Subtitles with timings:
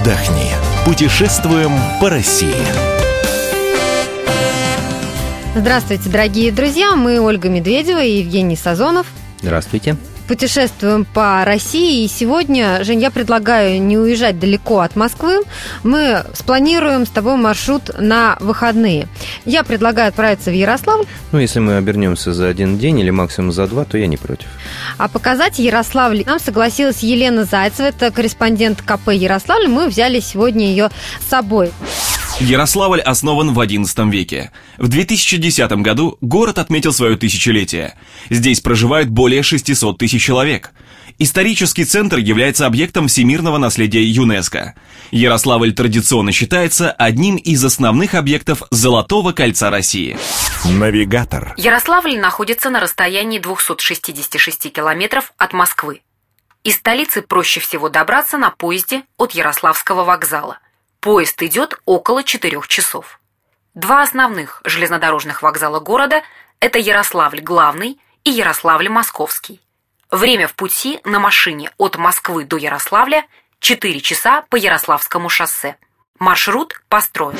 [0.00, 0.52] отдохни.
[0.84, 2.54] Путешествуем по России.
[5.54, 6.96] Здравствуйте, дорогие друзья.
[6.96, 9.06] Мы Ольга Медведева и Евгений Сазонов.
[9.42, 9.96] Здравствуйте
[10.30, 12.04] путешествуем по России.
[12.04, 15.42] И сегодня, Жень, я предлагаю не уезжать далеко от Москвы.
[15.82, 19.08] Мы спланируем с тобой маршрут на выходные.
[19.44, 21.04] Я предлагаю отправиться в Ярославль.
[21.32, 24.46] Ну, если мы обернемся за один день или максимум за два, то я не против.
[24.98, 29.66] А показать Ярославль нам согласилась Елена Зайцева, это корреспондент КП Ярославль.
[29.66, 30.90] Мы взяли сегодня ее
[31.26, 31.72] с собой.
[32.40, 34.50] Ярославль основан в XI веке.
[34.78, 37.98] В 2010 году город отметил свое тысячелетие.
[38.30, 40.70] Здесь проживает более 600 тысяч человек.
[41.18, 44.74] Исторический центр является объектом всемирного наследия ЮНЕСКо.
[45.10, 50.16] Ярославль традиционно считается одним из основных объектов Золотого кольца России.
[50.64, 51.52] Навигатор.
[51.58, 56.00] Ярославль находится на расстоянии 266 километров от Москвы.
[56.64, 60.58] Из столицы проще всего добраться на поезде от Ярославского вокзала–
[61.00, 63.20] Поезд идет около 4 часов.
[63.74, 66.22] Два основных железнодорожных вокзала города–
[66.60, 69.60] это Ярославль главный и Ярославль московский.
[70.10, 73.24] Время в пути на машине от Москвы до Ярославля–
[73.60, 75.76] 4 часа по Ярославскому шоссе.
[76.18, 77.38] Маршрут построен.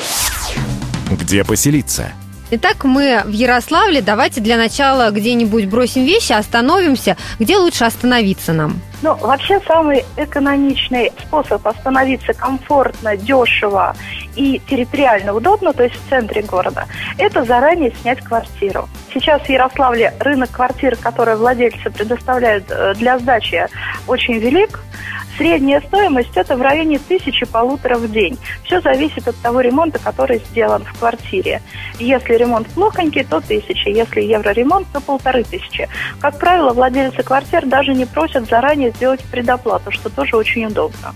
[1.09, 2.13] Где поселиться?
[2.53, 4.01] Итак, мы в Ярославле.
[4.01, 7.15] Давайте для начала где-нибудь бросим вещи, остановимся.
[7.39, 8.81] Где лучше остановиться нам?
[9.01, 13.95] Ну, вообще самый экономичный способ остановиться комфортно, дешево
[14.35, 18.89] и территориально удобно, то есть в центре города, это заранее снять квартиру.
[19.13, 23.65] Сейчас в Ярославле рынок квартир, которые владельцы предоставляют э, для сдачи,
[24.07, 24.81] очень велик.
[25.41, 28.37] Средняя стоимость это в районе тысячи полутора в день.
[28.63, 31.63] Все зависит от того ремонта, который сделан в квартире.
[31.97, 33.89] Если ремонт плохонький, то тысяча.
[33.89, 35.89] Если евроремонт, то полторы тысячи.
[36.19, 41.15] Как правило, владельцы квартир даже не просят заранее сделать предоплату, что тоже очень удобно.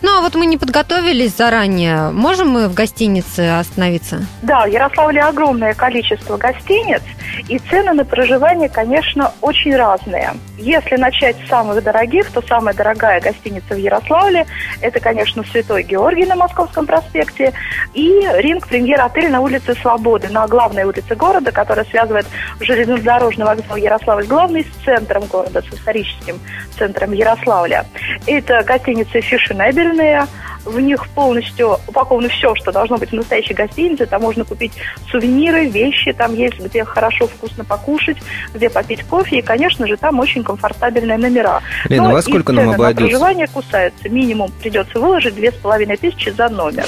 [0.00, 2.10] Ну, а вот мы не подготовились заранее.
[2.10, 4.24] Можем мы в гостинице остановиться?
[4.42, 7.02] Да, в Ярославле огромное количество гостиниц,
[7.48, 10.32] и цены на проживание, конечно, очень разные.
[10.58, 14.46] Если начать с самых дорогих, то самая дорогая гостиница в Ярославле–
[14.80, 17.52] это, конечно, Святой Георгий на Московском проспекте
[17.94, 22.26] и Ринг Премьер Отель на улице Свободы, на главной улице города, которая связывает
[22.60, 26.40] железнодорожный вокзал Ярославль главный с центром города, с историческим
[26.76, 27.86] центром Ярославля.
[28.26, 30.26] Это гостиница «Фишенебельная»,
[30.68, 34.06] в них полностью упаковано все, что должно быть в настоящей гостинице.
[34.06, 34.72] Там можно купить
[35.10, 38.18] сувениры, вещи, там есть где хорошо, вкусно покушать,
[38.54, 39.38] где попить кофе.
[39.38, 41.62] И, конечно же, там очень комфортабельные номера.
[41.88, 43.08] Лена, во сколько нам обойдется?
[43.08, 44.08] проживание кусаются.
[44.08, 46.86] Минимум придется выложить две с половиной тысячи за номер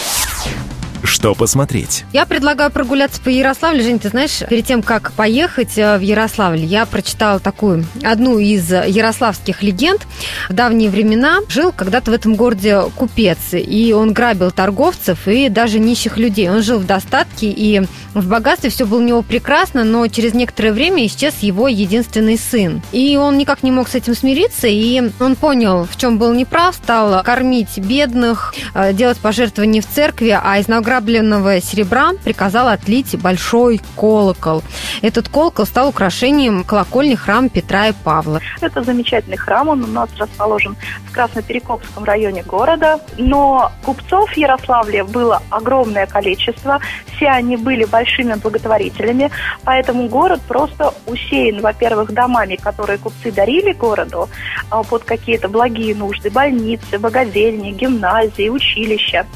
[1.21, 2.07] что посмотреть.
[2.15, 3.83] Я предлагаю прогуляться по Ярославлю.
[3.83, 8.73] Жень, ты знаешь, перед тем, как поехать э, в Ярославль, я прочитала такую, одну из
[8.73, 10.07] ярославских легенд.
[10.49, 15.79] В давние времена жил когда-то в этом городе купец, и он грабил торговцев и даже
[15.79, 16.49] нищих людей.
[16.49, 17.83] Он жил в достатке и
[18.15, 22.81] в богатстве, все было у него прекрасно, но через некоторое время исчез его единственный сын.
[22.93, 26.77] И он никак не мог с этим смириться, и он понял, в чем был неправ,
[26.77, 33.19] стал кормить бедных, э, делать пожертвования в церкви, а из награбленных расплавленного серебра приказал отлить
[33.21, 34.63] большой колокол.
[35.03, 38.41] Этот колокол стал украшением колокольни храма Петра и Павла.
[38.61, 40.77] Это замечательный храм, он у нас расположен
[41.11, 43.01] в Красноперекопском районе города.
[43.19, 46.81] Но купцов в Ярославле было огромное количество,
[47.17, 49.31] все они были большими благотворителями,
[49.65, 54.29] поэтому город просто усеян, во-первых, домами, которые купцы дарили городу
[54.71, 59.27] а, под какие-то благие нужды, больницы, богадельни, гимназии, училища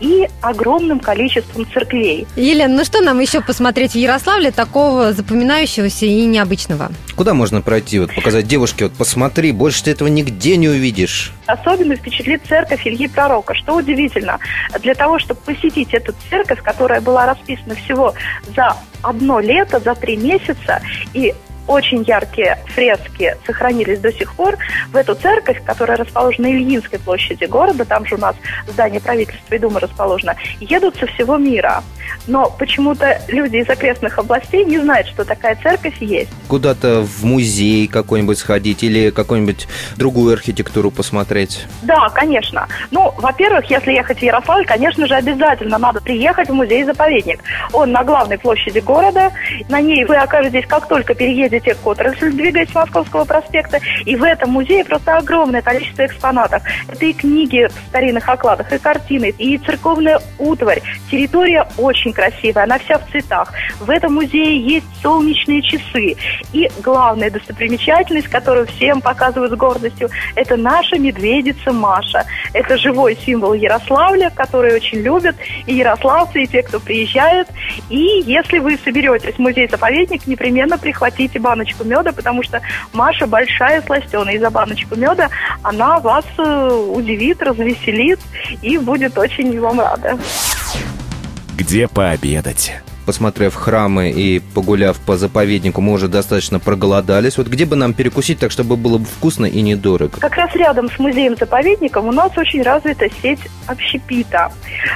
[0.00, 2.26] и огромным количеством количеством церквей.
[2.36, 6.90] Елена, ну что нам еще посмотреть в Ярославле такого запоминающегося и необычного?
[7.14, 11.19] Куда можно пройти, вот показать девушке, вот посмотри, больше ты этого нигде не увидишь?
[11.46, 13.54] Особенно впечатлит церковь Ильи Пророка.
[13.54, 14.38] Что удивительно,
[14.80, 18.14] для того, чтобы посетить эту церковь, которая была расписана всего
[18.54, 20.80] за одно лето, за три месяца,
[21.12, 21.34] и
[21.70, 24.58] очень яркие фрески сохранились до сих пор.
[24.92, 28.34] В эту церковь, которая расположена на Ильинской площади города, там же у нас
[28.66, 31.82] здание правительства и Думы расположено, едут со всего мира.
[32.26, 36.30] Но почему-то люди из окрестных областей не знают, что такая церковь есть.
[36.48, 41.66] Куда-то в музей какой-нибудь сходить или какую-нибудь другую архитектуру посмотреть?
[41.82, 42.66] Да, конечно.
[42.90, 47.40] Ну, во-первых, если ехать в Ярославль, конечно же, обязательно надо приехать в музей-заповедник.
[47.72, 49.30] Он на главной площади города.
[49.68, 53.78] На ней вы окажетесь, как только переедете медиатек-отрасль, двигаясь с Московского проспекта.
[54.04, 56.62] И в этом музее просто огромное количество экспонатов.
[56.88, 60.82] Это и книги в старинных окладах, и картины, и церковная утварь.
[61.10, 63.52] Территория очень красивая, она вся в цветах.
[63.78, 66.16] В этом музее есть солнечные часы.
[66.52, 72.24] И главная достопримечательность, которую всем показывают с гордостью, это наша медведица Маша.
[72.52, 75.36] Это живой символ Ярославля, который очень любят
[75.66, 77.48] и ярославцы, и те, кто приезжают.
[77.88, 82.60] И если вы соберетесь в музей-заповедник, непременно прихватите баночку меда, потому что
[82.92, 84.34] Маша большая сластеная.
[84.34, 85.28] И за баночку меда
[85.62, 88.20] она вас э, удивит, развеселит
[88.62, 90.16] и будет очень вам рада.
[91.56, 92.72] Где пообедать?
[93.10, 97.38] Посмотрев храмы и погуляв по заповеднику, мы уже достаточно проголодались.
[97.38, 100.20] Вот где бы нам перекусить так, чтобы было бы вкусно и недорого?
[100.20, 104.52] Как раз рядом с музеем-заповедником у нас очень развита сеть общепита.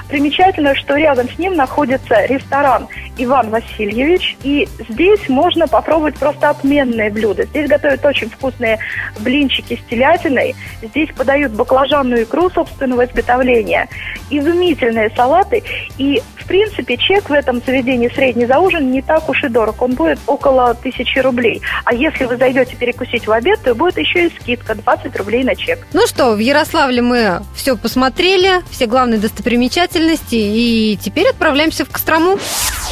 [0.08, 2.87] Примечательно, что рядом с ним находится ресторан
[3.19, 7.46] Иван Васильевич, и здесь можно попробовать просто отменные блюда.
[7.46, 8.78] Здесь готовят очень вкусные
[9.19, 13.88] блинчики с телятиной, здесь подают баклажанную икру собственного изготовления,
[14.31, 15.64] изумительные салаты,
[15.99, 19.81] и, в принципе, чек в этом заведении средний за ужин не так уж и дорог.
[19.81, 21.62] Он будет около тысячи рублей.
[21.85, 25.56] А если вы зайдете перекусить в обед, то будет еще и скидка 20 рублей на
[25.56, 25.87] чек.
[25.93, 32.38] Ну что, в Ярославле мы все посмотрели, все главные достопримечательности, и теперь отправляемся в Кострому.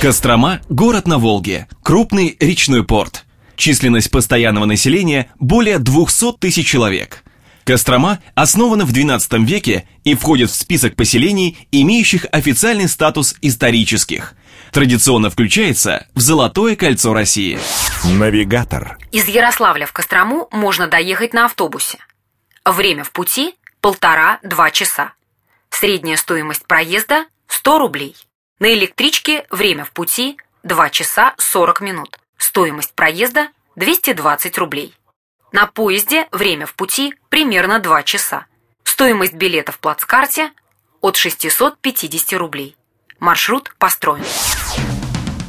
[0.00, 3.24] Кострома– город на Волге, крупный речной порт.
[3.54, 7.21] Численность постоянного населения более 200 тысяч человек.
[7.64, 14.34] Кострома основана в XII веке и входит в список поселений, имеющих официальный статус исторических–
[14.72, 17.60] традиционно включается в Золотое кольцо России.
[18.04, 18.98] Навигатор.
[19.12, 21.98] Из Ярославля в Кострому можно доехать на автобусе.
[22.64, 25.12] Время в пути– полтора-два часа.
[25.70, 28.16] Средняя стоимость проезда– 100 рублей.
[28.58, 32.18] На электричке время в пути– 2 часа 40 минут.
[32.38, 34.94] Стоимость проезда– 220 рублей.
[35.52, 38.46] На поезде время в пути примерно 2 часа.
[38.84, 40.50] Стоимость билета в плацкарте–
[41.02, 42.74] от 650 рублей.
[43.18, 44.24] Маршрут построен.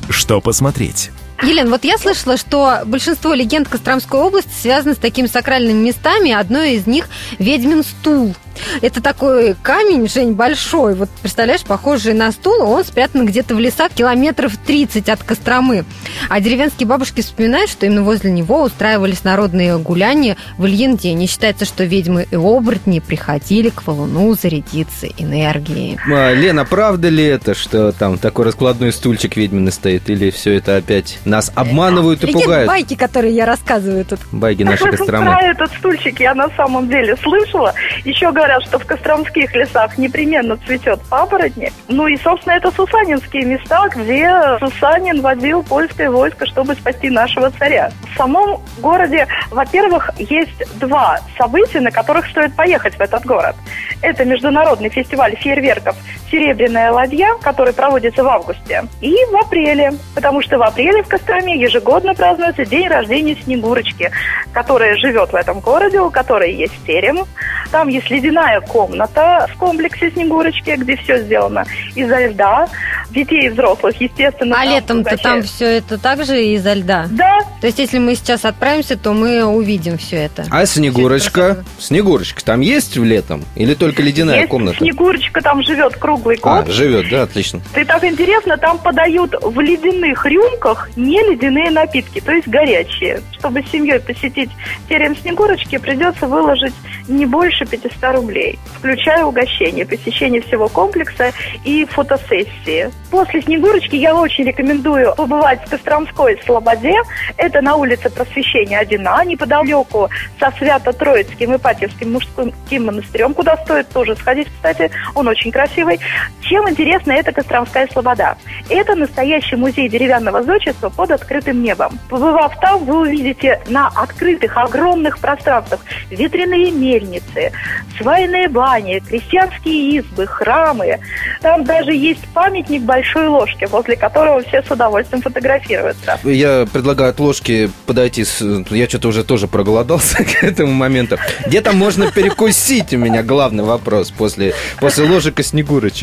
[0.10, 1.12] Что посмотреть?
[1.42, 6.32] Елена, вот я слышала, что большинство легенд Костромской области связаны с такими сакральными местами.
[6.32, 7.08] Одно из них–
[7.40, 8.36] ведьмин стул.
[8.82, 10.96] Это такой камень, Жень, большой.
[10.96, 15.86] Вот представляешь, похожий на стул, он спрятан где-то в лесах километров 30 от Костромы.
[16.30, 21.24] А деревенские бабушки вспоминают, что именно возле него устраивались народные гуляния в Ильин день.
[21.24, 25.98] И считается, что ведьмы и оборотни приходили к валуну зарядиться энергией.
[26.12, 30.10] А, Лена, правда ли это, что там такой раскладной стульчик ведьмины стоит?
[30.10, 32.68] Или все это опять нас обманывают и Легенды, пугают?
[32.68, 34.20] байки, которые я рассказываю тут.
[34.32, 35.26] Байки нашей Костромы.
[35.32, 37.74] Про этот стульчик я на самом деле слышала.
[38.06, 41.72] Еще говорят, что в костромских лесах непременно цветет папоротник.
[41.88, 47.92] Ну и, собственно, это сусанинские места, где Сусанин водил польское войско, чтобы спасти нашего царя.
[48.14, 53.56] В самом городе, во-первых, есть два события, на которых стоит поехать в этот город.
[54.02, 55.96] Это международный фестиваль фейерверков
[56.34, 61.62] «Серебряная ладья», который проводится в августе, и в апреле, потому что в апреле в Костроме
[61.62, 64.10] ежегодно празднуется день рождения Снегурочки,
[64.52, 67.26] которая живет в этом городе, у которой есть терем.
[67.72, 72.68] Там есть ледяная комната в комплексе Снегурочки, где все сделано изо льда.
[73.12, 74.60] Детей и взрослых, естественно.
[74.60, 77.06] А летом-то там все это также изо льда?
[77.12, 80.46] Да, То есть, если мы сейчас отправимся, то мы увидим все это.
[80.50, 81.64] А Снегурочка?
[81.78, 83.44] Снегурочка там есть в летом?
[83.56, 84.80] Или только ледяная есть комната?
[84.80, 87.62] Снегурочка там живет круглый А, живет, да, отлично.
[87.76, 93.22] И так интересно, там подают в ледяных рюмках не ледяные напитки, то есть горячие.
[93.38, 94.50] Чтобы с семьей посетить
[94.88, 96.74] терем Снегурочки, придется выложить
[97.08, 101.32] не больше 500 рублей, включая угощение, посещение всего комплекса
[101.66, 102.90] и фотосессии.
[103.12, 106.96] После Снегурочки я очень рекомендую побывать в Костромской Слободе.
[107.38, 114.16] Это на улице Просвещения 1А, неподалеку со Свято-Троицким и Патьевским мужским монастырем, куда стоит тоже
[114.16, 116.00] сходить, кстати, он очень красивый.
[116.42, 118.38] Чем интересна эта Костромская Слобода?
[118.70, 121.98] Это настоящий музей деревянного зодчества под открытым небом.
[122.10, 125.80] Побывав там, вы увидите на открытых огромных пространствах
[126.10, 127.52] ветряные мельницы,
[127.98, 131.00] свайные бани, крестьянские избы, храмы.
[131.42, 136.20] Там даже есть памятник большой ложки, возле которого все с удовольствием фотографируются.
[136.24, 138.26] Я предлагаю от ложки подойти.
[138.26, 138.42] С...
[138.70, 141.18] Я что-то уже тоже проголодался к этому моменту.
[141.46, 142.94] Где там можно перекусить?
[142.94, 145.44] У меня главный вопрос после, после ложек и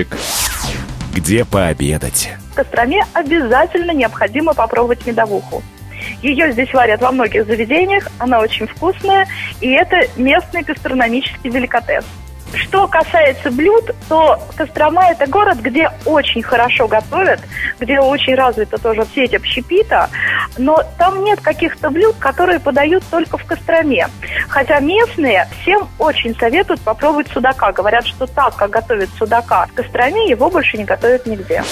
[0.05, 0.17] снегурочек.
[1.15, 2.31] Где пообедать?
[2.53, 5.63] В Костроме обязательно необходимо попробовать медовуху.
[6.23, 9.27] Ее здесь варят во многих заведениях, она очень вкусная,
[9.61, 12.05] и это местный гастрономический деликатес.
[12.55, 17.41] Что касается блюд, то Кострома– это город, где очень хорошо готовят,
[17.79, 20.09] где очень развита тоже сеть общепита.
[20.59, 24.09] но там нет каких-то блюд, которые подают только в Костроме.
[24.49, 27.73] Хотя местные всем очень советуют попробовать судака.
[27.73, 31.63] Говорят, что так, как готовят судака в Костроме, его больше не готовят нигде.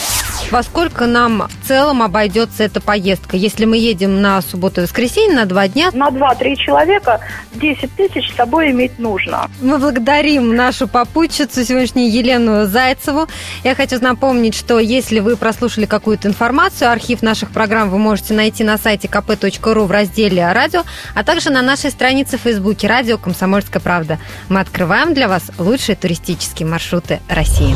[0.50, 3.36] Во сколько нам в целом обойдется эта поездка?
[3.36, 7.20] Если мы едем на субботу и воскресенье на два дня, На 2-3 человека
[7.52, 9.50] 10 тысяч с собой иметь нужно.
[9.60, 13.26] Мы благодарим нашу попутчицу сегодняшнюю Елену Зайцеву.
[13.62, 18.64] Я хочу напомнить, что если вы прослушали какую-то информацию, архив наших программ вы можете найти
[18.64, 23.82] на сайте kp.ru в разделе «Радио», а также на нашей странице в Фейсбуке «Радио Комсомольская
[23.82, 24.18] правда».
[24.48, 27.74] Мы открываем для вас лучшие туристические маршруты России.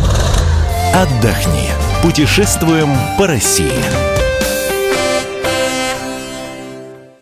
[0.95, 1.92] Отдохни.
[2.03, 4.22] Путешествуем по России.